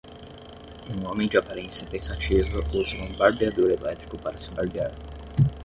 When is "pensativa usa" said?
1.85-2.95